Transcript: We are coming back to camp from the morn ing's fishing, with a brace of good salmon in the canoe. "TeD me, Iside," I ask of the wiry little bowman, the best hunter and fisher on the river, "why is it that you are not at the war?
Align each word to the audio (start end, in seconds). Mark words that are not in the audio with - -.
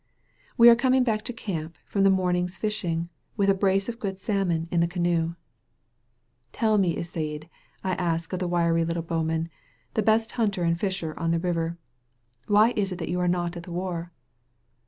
We 0.57 0.67
are 0.67 0.75
coming 0.75 1.03
back 1.03 1.21
to 1.25 1.31
camp 1.31 1.77
from 1.85 2.01
the 2.03 2.09
morn 2.09 2.35
ing's 2.35 2.57
fishing, 2.57 3.09
with 3.37 3.51
a 3.51 3.53
brace 3.53 3.87
of 3.87 3.99
good 3.99 4.17
salmon 4.17 4.67
in 4.71 4.79
the 4.79 4.87
canoe. 4.87 5.35
"TeD 6.53 6.79
me, 6.79 6.95
Iside," 6.97 7.47
I 7.83 7.93
ask 7.93 8.33
of 8.33 8.39
the 8.39 8.47
wiry 8.47 8.83
little 8.83 9.03
bowman, 9.03 9.49
the 9.93 10.01
best 10.01 10.31
hunter 10.31 10.63
and 10.63 10.79
fisher 10.79 11.13
on 11.19 11.29
the 11.29 11.37
river, 11.37 11.77
"why 12.47 12.73
is 12.75 12.91
it 12.91 12.95
that 12.97 13.09
you 13.09 13.19
are 13.19 13.27
not 13.27 13.55
at 13.55 13.61
the 13.61 13.71
war? 13.71 14.11